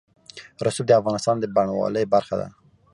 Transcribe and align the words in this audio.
رسوب 0.65 0.85
د 0.87 0.91
افغانستان 0.99 1.35
د 1.39 1.45
بڼوالۍ 1.55 2.05
برخه 2.13 2.35
ده. 2.41 2.47